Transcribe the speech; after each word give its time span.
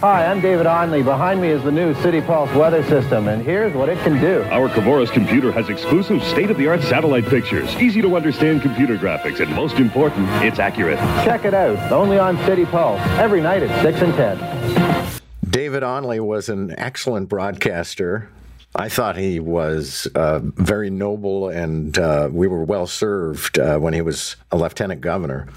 Hi, 0.00 0.26
I'm 0.26 0.40
David 0.40 0.66
Onley. 0.66 1.04
Behind 1.04 1.40
me 1.40 1.48
is 1.48 1.60
the 1.64 1.72
new 1.72 1.92
City 1.94 2.20
Pulse 2.20 2.54
weather 2.54 2.84
system, 2.84 3.26
and 3.26 3.42
here's 3.42 3.74
what 3.74 3.88
it 3.88 3.98
can 4.04 4.20
do. 4.20 4.44
Our 4.44 4.68
Kavouras 4.68 5.10
computer 5.10 5.50
has 5.50 5.68
exclusive 5.68 6.22
state-of-the-art 6.22 6.82
satellite 6.82 7.26
pictures, 7.26 7.74
easy 7.78 8.00
to 8.02 8.14
understand 8.14 8.62
computer 8.62 8.96
graphics, 8.96 9.40
and 9.40 9.52
most 9.56 9.78
important, 9.78 10.28
it's 10.44 10.60
accurate. 10.60 10.98
Check 11.24 11.44
it 11.44 11.52
out, 11.52 11.90
only 11.90 12.16
on 12.16 12.38
City 12.46 12.64
Pulse, 12.64 13.00
every 13.18 13.40
night 13.40 13.64
at 13.64 13.82
6 13.82 14.00
and 14.02 14.14
10. 14.14 15.20
David 15.50 15.82
Onley 15.82 16.20
was 16.20 16.48
an 16.48 16.78
excellent 16.78 17.28
broadcaster 17.28 18.30
I 18.74 18.88
thought 18.88 19.16
he 19.16 19.40
was 19.40 20.06
uh, 20.14 20.40
very 20.42 20.90
noble, 20.90 21.48
and 21.48 21.98
uh, 21.98 22.28
we 22.30 22.46
were 22.46 22.62
well 22.62 22.86
served 22.86 23.58
uh, 23.58 23.78
when 23.78 23.94
he 23.94 24.02
was 24.02 24.36
a 24.52 24.56
lieutenant 24.56 25.00
governor. 25.00 25.48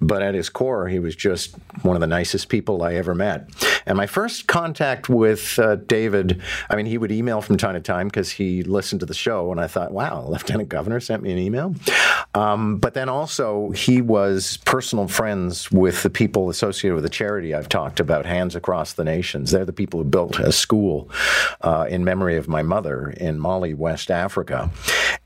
But 0.00 0.22
at 0.22 0.34
his 0.34 0.48
core, 0.48 0.88
he 0.88 0.98
was 0.98 1.16
just 1.16 1.56
one 1.82 1.96
of 1.96 2.00
the 2.00 2.06
nicest 2.06 2.48
people 2.48 2.82
I 2.82 2.94
ever 2.94 3.14
met. 3.14 3.50
And 3.86 3.96
my 3.96 4.06
first 4.06 4.46
contact 4.46 5.08
with 5.08 5.58
uh, 5.58 5.76
David, 5.76 6.40
I 6.70 6.76
mean, 6.76 6.86
he 6.86 6.96
would 6.96 7.12
email 7.12 7.42
from 7.42 7.58
time 7.58 7.74
to 7.74 7.80
time 7.80 8.08
because 8.08 8.30
he 8.30 8.62
listened 8.62 9.00
to 9.00 9.06
the 9.06 9.14
show, 9.14 9.52
and 9.52 9.60
I 9.60 9.66
thought, 9.66 9.92
wow, 9.92 10.26
lieutenant 10.26 10.70
governor 10.70 11.00
sent 11.00 11.22
me 11.22 11.32
an 11.32 11.38
email. 11.38 11.74
Um, 12.34 12.78
but 12.78 12.94
then 12.94 13.08
also, 13.08 13.70
he 13.72 14.00
was 14.00 14.56
personal 14.64 15.08
friends 15.08 15.70
with 15.70 16.02
the 16.02 16.10
people 16.10 16.48
associated 16.48 16.94
with 16.94 17.04
the 17.04 17.10
charity 17.10 17.54
I've 17.54 17.68
talked 17.68 18.00
about, 18.00 18.24
Hands 18.24 18.54
Across 18.56 18.94
the 18.94 19.04
Nations. 19.04 19.50
They're 19.50 19.66
the 19.66 19.72
people 19.72 20.00
who 20.00 20.08
built 20.08 20.38
a 20.38 20.52
school 20.52 21.10
uh, 21.60 21.86
in 21.90 22.04
memory 22.04 22.36
of 22.36 22.48
my 22.48 22.62
my 22.62 22.76
mother 22.76 23.10
in 23.16 23.38
Mali, 23.38 23.74
West 23.74 24.10
Africa. 24.10 24.70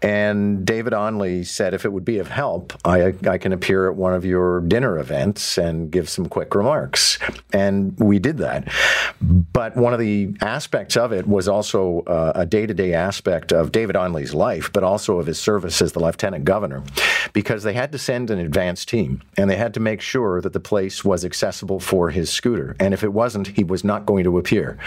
And 0.07 0.65
David 0.65 0.93
Onley 0.93 1.45
said, 1.45 1.75
if 1.75 1.85
it 1.85 1.93
would 1.93 2.05
be 2.05 2.19
of 2.19 2.29
help, 2.29 2.73
I, 2.85 3.13
I 3.29 3.39
can 3.39 3.53
appear 3.53 3.91
at 3.91 3.97
one 3.97 4.15
of 4.15 4.25
your 4.25 4.61
dinner 4.61 5.01
events 5.01 5.59
and 5.59 5.91
give 5.91 6.09
some 6.09 6.29
quick 6.29 6.55
remarks. 6.55 7.19
And 7.53 7.99
we 7.99 8.21
did 8.21 8.39
that. 8.39 8.73
But 9.21 9.75
one 9.77 9.93
of 9.93 9.99
the 9.99 10.37
aspects 10.41 10.97
of 10.97 11.11
it 11.11 11.27
was 11.27 11.49
also 11.49 12.03
uh, 12.03 12.31
a 12.37 12.47
day 12.47 12.67
to 12.67 12.73
day 12.73 12.95
aspect 12.95 13.53
of 13.53 13.73
David 13.73 13.97
Onley's 13.97 14.33
life, 14.33 14.73
but 14.73 14.85
also 14.85 15.19
of 15.19 15.27
his 15.27 15.41
service 15.41 15.83
as 15.83 15.91
the 15.91 15.99
lieutenant 15.99 16.45
governor, 16.45 16.85
because 17.33 17.65
they 17.65 17.73
had 17.73 17.91
to 17.91 17.99
send 17.99 18.31
an 18.31 18.39
advance 18.39 18.85
team 18.85 19.23
and 19.37 19.51
they 19.51 19.57
had 19.57 19.75
to 19.75 19.81
make 19.81 20.01
sure 20.01 20.41
that 20.41 20.53
the 20.53 20.61
place 20.61 21.05
was 21.05 21.25
accessible 21.25 21.81
for 21.81 22.11
his 22.11 22.31
scooter. 22.31 22.77
And 22.79 22.95
if 22.95 23.03
it 23.03 23.13
wasn't, 23.13 23.49
he 23.49 23.65
was 23.65 23.83
not 23.83 24.07
going 24.07 24.23
to 24.23 24.39
appear. 24.39 24.79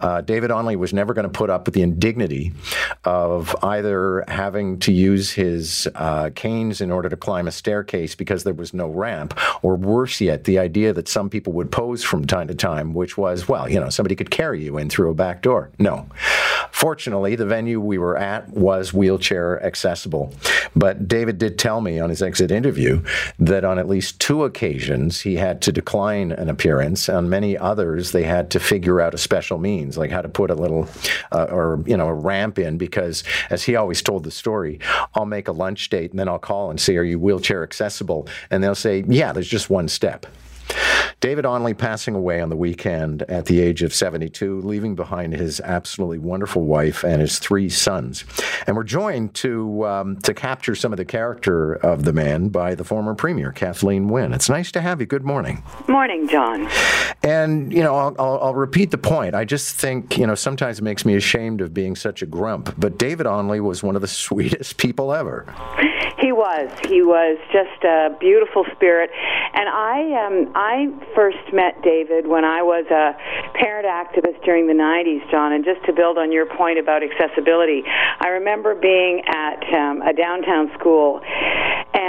Uh, 0.00 0.20
David 0.20 0.50
Onley 0.50 0.76
was 0.76 0.92
never 0.92 1.14
going 1.14 1.24
to 1.24 1.30
put 1.30 1.50
up 1.50 1.66
with 1.66 1.74
the 1.74 1.82
indignity 1.82 2.52
of 3.04 3.56
either 3.62 4.24
having 4.28 4.78
to 4.80 4.92
use 4.92 5.30
his 5.32 5.88
uh, 5.94 6.30
canes 6.34 6.80
in 6.80 6.90
order 6.90 7.08
to 7.08 7.16
climb 7.16 7.46
a 7.46 7.52
staircase 7.52 8.14
because 8.14 8.44
there 8.44 8.54
was 8.54 8.74
no 8.74 8.88
ramp, 8.88 9.38
or 9.62 9.76
worse 9.76 10.20
yet, 10.20 10.44
the 10.44 10.58
idea 10.58 10.92
that 10.92 11.08
some 11.08 11.30
people 11.30 11.52
would 11.54 11.70
pose 11.70 12.04
from 12.04 12.26
time 12.26 12.48
to 12.48 12.54
time, 12.54 12.94
which 12.94 13.16
was, 13.16 13.48
well, 13.48 13.68
you 13.68 13.80
know, 13.80 13.88
somebody 13.88 14.14
could 14.14 14.30
carry 14.30 14.62
you 14.64 14.78
in 14.78 14.88
through 14.88 15.10
a 15.10 15.14
back 15.14 15.42
door. 15.42 15.70
No. 15.78 16.06
Fortunately, 16.70 17.36
the 17.36 17.46
venue 17.46 17.80
we 17.80 17.98
were 17.98 18.16
at 18.16 18.48
was 18.50 18.92
wheelchair 18.92 19.62
accessible. 19.64 20.32
But 20.74 21.08
David 21.08 21.38
did 21.38 21.58
tell 21.58 21.80
me 21.80 21.98
on 21.98 22.10
his 22.10 22.22
exit 22.22 22.50
interview 22.50 23.02
that 23.38 23.64
on 23.64 23.78
at 23.78 23.88
least 23.88 24.20
two 24.20 24.44
occasions 24.44 25.20
he 25.22 25.36
had 25.36 25.62
to 25.62 25.72
decline 25.72 26.32
an 26.32 26.48
appearance. 26.48 27.08
On 27.08 27.28
many 27.28 27.56
others, 27.56 28.12
they 28.12 28.24
had 28.24 28.50
to 28.50 28.60
figure 28.60 29.00
out 29.00 29.14
a 29.14 29.18
special 29.18 29.58
means, 29.58 29.96
like 29.96 30.10
how 30.10 30.20
to 30.20 30.28
put 30.28 30.50
a 30.50 30.54
little 30.54 30.88
uh, 31.32 31.46
or 31.50 31.82
you 31.86 31.96
know 31.96 32.08
a 32.08 32.14
ramp 32.14 32.58
in. 32.58 32.78
Because 32.78 33.24
as 33.50 33.64
he 33.64 33.76
always 33.76 34.02
told 34.02 34.24
the 34.24 34.30
story, 34.30 34.78
I'll 35.14 35.26
make 35.26 35.48
a 35.48 35.52
lunch 35.52 35.88
date 35.88 36.10
and 36.10 36.18
then 36.18 36.28
I'll 36.28 36.38
call 36.38 36.70
and 36.70 36.80
say, 36.80 36.96
"Are 36.96 37.04
you 37.04 37.18
wheelchair 37.18 37.62
accessible?" 37.62 38.28
And 38.50 38.62
they'll 38.62 38.74
say, 38.74 39.04
"Yeah, 39.06 39.32
there's 39.32 39.48
just 39.48 39.70
one 39.70 39.88
step." 39.88 40.26
David 41.20 41.46
Onley 41.46 41.76
passing 41.76 42.14
away 42.14 42.42
on 42.42 42.50
the 42.50 42.56
weekend 42.56 43.22
at 43.22 43.46
the 43.46 43.60
age 43.60 43.82
of 43.82 43.94
72, 43.94 44.60
leaving 44.60 44.94
behind 44.94 45.32
his 45.32 45.60
absolutely 45.60 46.18
wonderful 46.18 46.64
wife 46.64 47.04
and 47.04 47.22
his 47.22 47.38
three 47.38 47.70
sons. 47.70 48.24
And 48.66 48.76
we're 48.76 48.84
joined 48.84 49.32
to 49.36 49.86
um, 49.86 50.16
to 50.20 50.34
capture 50.34 50.74
some 50.74 50.92
of 50.92 50.98
the 50.98 51.06
character 51.06 51.72
of 51.72 52.04
the 52.04 52.12
man 52.12 52.48
by 52.48 52.74
the 52.74 52.84
former 52.84 53.14
premier, 53.14 53.50
Kathleen 53.50 54.08
Wynne. 54.08 54.34
It's 54.34 54.50
nice 54.50 54.70
to 54.72 54.82
have 54.82 55.00
you. 55.00 55.06
Good 55.06 55.24
morning. 55.24 55.62
Morning, 55.88 56.28
John. 56.28 56.68
And 57.22 57.72
you 57.72 57.82
know, 57.82 57.94
I'll, 57.94 58.14
I'll, 58.18 58.38
I'll 58.42 58.54
repeat 58.54 58.90
the 58.90 58.98
point. 58.98 59.34
I 59.34 59.46
just 59.46 59.76
think 59.76 60.18
you 60.18 60.26
know 60.26 60.34
sometimes 60.34 60.80
it 60.80 60.82
makes 60.82 61.06
me 61.06 61.14
ashamed 61.16 61.62
of 61.62 61.72
being 61.72 61.96
such 61.96 62.20
a 62.20 62.26
grump. 62.26 62.74
But 62.78 62.98
David 62.98 63.24
Onley 63.24 63.60
was 63.60 63.82
one 63.82 63.96
of 63.96 64.02
the 64.02 64.08
sweetest 64.26 64.76
people 64.76 65.14
ever. 65.14 65.46
He 66.18 66.32
was. 66.32 66.70
He 66.88 67.02
was 67.02 67.38
just 67.52 67.84
a 67.84 68.08
beautiful 68.18 68.64
spirit. 68.74 69.10
And 69.56 69.70
I, 69.70 70.26
um, 70.26 70.52
I 70.54 70.92
first 71.14 71.40
met 71.52 71.80
David 71.82 72.26
when 72.28 72.44
I 72.44 72.60
was 72.60 72.84
a 72.92 73.16
parent 73.56 73.88
activist 73.88 74.44
during 74.44 74.66
the 74.66 74.76
90s, 74.76 75.24
John. 75.30 75.54
And 75.54 75.64
just 75.64 75.82
to 75.86 75.94
build 75.94 76.18
on 76.18 76.30
your 76.30 76.44
point 76.44 76.78
about 76.78 77.00
accessibility, 77.02 77.82
I 78.20 78.36
remember 78.36 78.74
being 78.74 79.22
at 79.24 79.64
um, 79.72 80.02
a 80.02 80.12
downtown 80.12 80.70
school, 80.78 81.22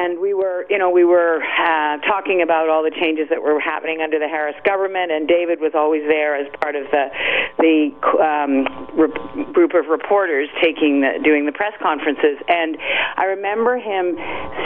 and 0.08 0.22
we 0.22 0.34
were, 0.34 0.66
you 0.70 0.78
know, 0.78 0.90
we 0.90 1.04
were 1.04 1.44
uh, 1.44 1.98
talking 2.08 2.42
about 2.42 2.70
all 2.70 2.82
the 2.82 2.96
changes 2.96 3.28
that 3.30 3.42
were 3.42 3.60
happening 3.60 4.00
under 4.00 4.20
the 4.20 4.28
Harris 4.28 4.56
government, 4.64 5.12
and 5.12 5.28
David 5.28 5.60
was 5.60 5.74
always 5.76 6.04
there 6.08 6.36
as 6.36 6.48
part 6.62 6.76
of 6.76 6.88
the 6.92 7.12
the 7.60 7.92
um, 8.24 8.64
re- 8.96 9.52
group 9.52 9.74
of 9.74 9.88
reporters 9.88 10.48
taking 10.62 11.02
the, 11.02 11.20
doing 11.24 11.46
the 11.46 11.52
press 11.52 11.74
conferences. 11.82 12.38
And 12.48 12.78
I 13.18 13.26
remember 13.26 13.78
him 13.78 14.16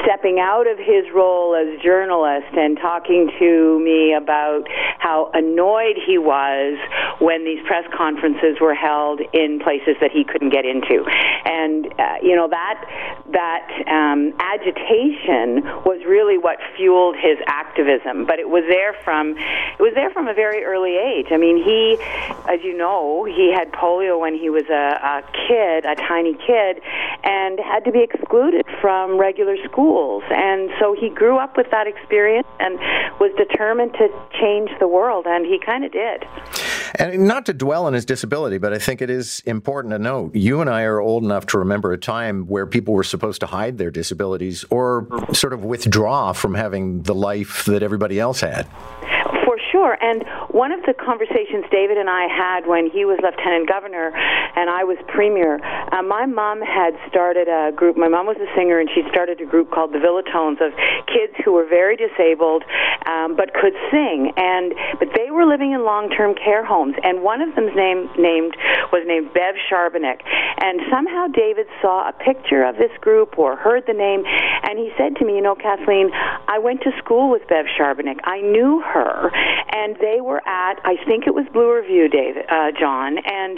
stepping 0.03 0.37
out 0.39 0.67
of 0.67 0.77
his 0.77 1.09
role 1.15 1.55
as 1.55 1.81
journalist 1.81 2.53
and 2.53 2.77
talking 2.77 3.31
to 3.39 3.79
me 3.79 4.13
about 4.13 4.67
how 4.99 5.31
annoyed 5.33 5.97
he 6.05 6.17
was 6.17 6.77
when 7.19 7.45
these 7.45 7.65
press 7.65 7.85
conferences 7.95 8.59
were 8.61 8.75
held 8.75 9.21
in 9.33 9.59
places 9.63 9.95
that 10.01 10.11
he 10.11 10.23
couldn't 10.23 10.51
get 10.51 10.65
into. 10.65 11.01
And 11.45 11.87
uh, 11.97 12.21
you 12.21 12.35
know 12.35 12.47
that 12.49 12.77
that 13.31 13.65
um, 13.87 14.33
agitation 14.37 15.30
was 15.85 16.03
really 16.05 16.37
what 16.37 16.57
fueled 16.75 17.15
his 17.15 17.37
activism. 17.47 18.25
But 18.25 18.39
it 18.39 18.49
was 18.49 18.63
there 18.67 18.93
from 19.03 19.37
it 19.37 19.81
was 19.81 19.93
there 19.95 20.09
from 20.11 20.27
a 20.27 20.33
very 20.33 20.63
early 20.63 20.97
age. 20.97 21.27
I 21.31 21.37
mean, 21.37 21.57
he, 21.57 21.97
as 22.49 22.61
you 22.63 22.77
know, 22.77 23.23
he 23.23 23.51
had 23.53 23.71
polio 23.71 24.19
when 24.19 24.35
he 24.35 24.49
was 24.49 24.65
a, 24.69 24.99
a 25.01 25.23
kid, 25.47 25.85
a 25.85 25.95
tiny 25.95 26.33
kid, 26.33 26.81
and 27.23 27.59
had 27.59 27.85
to 27.85 27.91
be 27.91 28.01
excluded 28.01 28.65
from 28.79 29.17
regular 29.17 29.55
schools. 29.65 30.23
And 30.29 30.69
so 30.79 30.93
he 30.93 31.09
grew 31.09 31.37
up 31.37 31.57
with 31.57 31.71
that 31.71 31.87
experience 31.87 32.47
and 32.59 32.77
was 33.19 33.31
determined 33.37 33.93
to 33.93 34.09
change 34.39 34.69
the 34.79 34.87
world, 34.87 35.25
and 35.27 35.45
he 35.45 35.59
kind 35.59 35.85
of 35.85 35.91
did. 35.91 36.25
And 36.95 37.27
not 37.27 37.45
to 37.45 37.53
dwell 37.53 37.85
on 37.85 37.93
his 37.93 38.05
disability, 38.05 38.57
but 38.57 38.73
I 38.73 38.77
think 38.77 39.01
it 39.01 39.09
is 39.09 39.41
important 39.45 39.91
to 39.93 39.99
note 39.99 40.35
you 40.35 40.61
and 40.61 40.69
I 40.69 40.83
are 40.83 40.99
old 40.99 41.23
enough 41.23 41.45
to 41.47 41.57
remember 41.57 41.93
a 41.93 41.97
time 41.97 42.45
where 42.47 42.65
people 42.65 42.93
were 42.93 43.03
supposed 43.03 43.39
to 43.41 43.47
hide 43.47 43.77
their 43.77 43.91
disabilities 43.91 44.65
or 44.69 45.07
sort 45.33 45.53
of 45.53 45.63
withdraw 45.63 46.33
from 46.33 46.53
having 46.53 47.03
the 47.03 47.15
life 47.15 47.65
that 47.65 47.83
everybody 47.83 48.19
else 48.19 48.41
had. 48.41 48.67
For 49.45 49.57
sure. 49.71 49.97
And 50.01 50.23
one 50.51 50.71
of 50.71 50.83
the 50.83 50.93
conversations 50.93 51.65
David 51.71 51.97
and 51.97 52.09
I 52.09 52.27
had 52.27 52.67
when 52.67 52.89
he 52.89 53.05
was 53.05 53.19
lieutenant 53.23 53.67
governor 53.67 54.11
and 54.11 54.69
I 54.69 54.83
was 54.83 54.97
premier, 55.07 55.59
uh, 55.91 56.03
my 56.03 56.25
mom 56.25 56.61
had 56.61 56.95
started 57.07 57.47
a 57.47 57.71
group. 57.71 57.95
My 57.95 58.07
mom 58.07 58.27
was 58.27 58.37
a 58.37 58.49
singer, 58.55 58.79
and 58.79 58.89
she 58.91 59.03
started 59.09 59.39
a 59.39 59.45
group 59.45 59.71
called 59.71 59.93
the 59.93 59.99
Villatones 59.99 60.59
of 60.59 60.75
kids 61.07 61.33
who 61.43 61.53
were 61.53 61.67
very 61.67 61.95
disabled 61.95 62.63
um, 63.07 63.35
but 63.35 63.53
could 63.55 63.73
sing. 63.89 64.31
And 64.35 64.75
but 64.99 65.09
they 65.15 65.31
were 65.31 65.45
living 65.45 65.71
in 65.71 65.83
long-term 65.83 66.35
care 66.35 66.65
homes, 66.65 66.95
and 67.03 67.23
one 67.23 67.41
of 67.41 67.55
them's 67.55 67.75
name 67.75 68.09
named 68.19 68.55
was 68.91 69.03
named 69.07 69.33
Bev 69.33 69.55
Sharbanek. 69.71 70.19
And 70.61 70.81
somehow 70.91 71.27
David 71.27 71.67
saw 71.81 72.07
a 72.07 72.13
picture 72.13 72.63
of 72.63 72.75
this 72.75 72.91
group 72.99 73.39
or 73.39 73.55
heard 73.55 73.87
the 73.87 73.95
name, 73.95 74.23
and 74.27 74.77
he 74.77 74.91
said 74.97 75.15
to 75.17 75.25
me, 75.25 75.35
"You 75.35 75.41
know, 75.41 75.55
Kathleen, 75.55 76.11
I 76.51 76.59
went 76.59 76.81
to 76.81 76.91
school 76.99 77.31
with 77.31 77.47
Bev 77.47 77.65
Sharbanek. 77.79 78.19
I 78.23 78.41
knew 78.41 78.81
her." 78.81 79.31
and 79.71 79.95
they 79.99 80.19
were 80.21 80.41
at 80.47 80.79
I 80.83 80.97
think 81.05 81.25
it 81.27 81.33
was 81.33 81.45
Bloorview, 81.53 82.11
David, 82.11 82.45
uh, 82.49 82.71
John, 82.77 83.17
and 83.17 83.57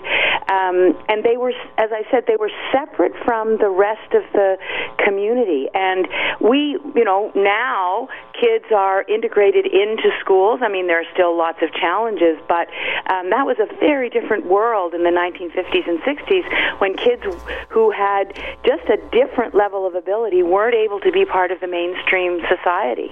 um, 0.50 1.04
and 1.10 1.24
they 1.24 1.38
were, 1.38 1.52
as 1.78 1.90
I 1.92 2.04
said, 2.12 2.26
they 2.28 2.36
were 2.38 2.52
separate 2.72 3.14
from 3.26 3.58
the 3.58 3.70
rest 3.70 4.14
of 4.14 4.24
the 4.34 4.58
community, 5.04 5.68
and 5.74 6.08
we, 6.40 6.78
you 6.96 7.04
know, 7.04 7.32
now 7.36 8.08
kids 8.34 8.66
are 8.76 9.04
integrated 9.04 9.66
into 9.66 10.10
schools. 10.20 10.60
I 10.62 10.70
mean, 10.70 10.88
there 10.88 11.00
are 11.00 11.12
still 11.14 11.38
lots 11.38 11.62
of 11.62 11.74
challenges, 11.74 12.38
but 12.48 12.68
um, 13.10 13.30
that 13.30 13.46
was 13.46 13.58
a 13.60 13.68
very 13.80 14.10
different 14.10 14.46
world 14.46 14.94
in 14.94 15.04
the 15.04 15.10
1950s 15.10 15.88
and 15.88 16.00
60s 16.00 16.80
when 16.80 16.96
kids 16.96 17.24
who 17.70 17.92
had 17.92 18.34
just 18.66 18.84
a 18.90 18.98
different 19.12 19.56
level 19.56 19.86
of 19.86 19.96
ability 19.96 20.44
weren't 20.44 20.76
able 20.76 21.00
to 21.00 21.12
be 21.12 21.26
part 21.26 21.52
of 21.52 21.60
the 21.60 21.68
mainstream 21.68 22.42
society. 22.50 23.12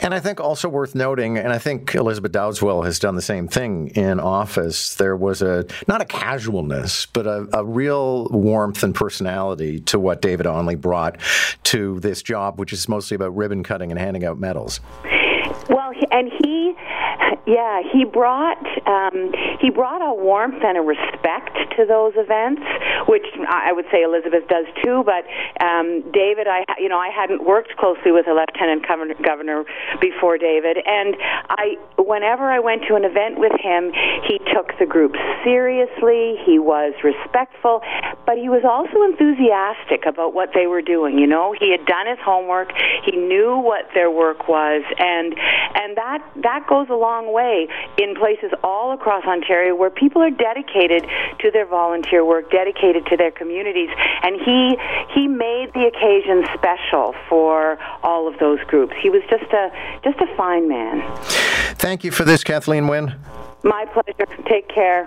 And 0.00 0.14
I 0.14 0.20
think 0.20 0.40
also 0.40 0.68
worth 0.68 0.94
noting, 0.94 1.38
and 1.38 1.52
I 1.52 1.58
think 1.58 1.94
Elizabeth 1.94 2.32
Dowdeswell 2.32 2.84
has 2.84 2.98
done 2.98 3.16
the 3.16 3.22
same 3.22 3.48
thing 3.48 3.88
in 3.88 4.20
office. 4.20 4.94
There 4.94 5.16
was 5.16 5.42
a 5.42 5.66
not 5.88 6.00
a 6.00 6.04
casualness, 6.04 7.06
but 7.06 7.26
a, 7.26 7.48
a 7.52 7.64
real 7.64 8.28
warmth 8.28 8.82
and 8.82 8.94
personality 8.94 9.80
to 9.80 9.98
what 9.98 10.22
David 10.22 10.46
Onley 10.46 10.80
brought 10.80 11.18
to 11.64 11.98
this 12.00 12.22
job, 12.22 12.58
which 12.58 12.72
is 12.72 12.88
mostly 12.88 13.16
about 13.16 13.36
ribbon 13.36 13.64
cutting 13.64 13.90
and 13.90 13.98
handing 13.98 14.24
out 14.24 14.38
medals. 14.38 14.80
Well, 15.68 15.92
and 16.12 16.30
he 16.42 16.74
Yeah, 17.46 17.80
he 17.92 18.04
brought 18.04 18.60
um, 18.86 19.32
he 19.60 19.70
brought 19.70 20.02
a 20.02 20.12
warmth 20.12 20.62
and 20.62 20.76
a 20.76 20.82
respect 20.82 21.56
to 21.76 21.86
those 21.86 22.12
events, 22.16 22.62
which 23.08 23.24
I 23.48 23.72
would 23.72 23.86
say 23.90 24.02
Elizabeth 24.04 24.46
does 24.48 24.66
too. 24.84 25.02
But 25.02 25.24
um, 25.64 26.04
David, 26.12 26.46
I 26.46 26.64
you 26.78 26.88
know 26.88 26.98
I 26.98 27.08
hadn't 27.08 27.42
worked 27.42 27.76
closely 27.76 28.12
with 28.12 28.28
a 28.28 28.34
lieutenant 28.36 28.84
governor, 29.24 29.64
before 30.00 30.38
David, 30.38 30.76
and 30.84 31.16
I 31.48 31.76
whenever 31.96 32.44
I 32.44 32.60
went 32.60 32.82
to 32.88 32.94
an 32.94 33.04
event 33.04 33.40
with 33.40 33.52
him, 33.60 33.92
he 34.28 34.38
took 34.52 34.76
the 34.78 34.86
group 34.86 35.16
seriously. 35.44 36.36
He 36.44 36.58
was 36.58 36.92
respectful, 37.02 37.80
but 38.26 38.36
he 38.36 38.48
was 38.48 38.62
also 38.68 39.02
enthusiastic 39.08 40.04
about 40.06 40.34
what 40.34 40.50
they 40.54 40.66
were 40.66 40.82
doing. 40.82 41.18
You 41.18 41.26
know, 41.26 41.54
he 41.58 41.72
had 41.72 41.86
done 41.86 42.06
his 42.06 42.18
homework. 42.20 42.72
He 43.04 43.16
knew 43.16 43.58
what 43.58 43.88
their 43.94 44.10
work 44.10 44.48
was, 44.48 44.84
and 44.98 45.34
and 45.74 45.96
that 45.96 46.20
that 46.42 46.66
goes 46.68 46.88
a 46.90 46.96
long 46.96 47.32
way 47.32 47.68
in 47.96 48.14
places 48.14 48.52
all 48.62 48.92
across 48.92 49.24
Ontario 49.24 49.74
where 49.74 49.90
people 49.90 50.22
are 50.22 50.30
dedicated 50.30 51.06
to 51.40 51.50
their 51.50 51.66
volunteer 51.66 52.24
work, 52.24 52.50
dedicated 52.98 53.10
to 53.10 53.16
their 53.16 53.30
communities, 53.30 53.90
and 54.22 54.40
he 54.40 54.76
he 55.14 55.28
made 55.28 55.72
the 55.74 55.86
occasion 55.86 56.44
special 56.54 57.14
for 57.28 57.78
all 58.02 58.28
of 58.28 58.38
those 58.38 58.60
groups. 58.66 58.94
He 59.00 59.10
was 59.10 59.22
just 59.30 59.50
a 59.52 59.70
just 60.04 60.18
a 60.20 60.36
fine 60.36 60.68
man. 60.68 61.02
Thank 61.76 62.04
you 62.04 62.10
for 62.10 62.24
this, 62.24 62.44
Kathleen 62.44 62.88
Wynne. 62.88 63.14
My 63.62 63.86
pleasure. 63.86 64.26
Take 64.48 64.68
care. 64.68 65.06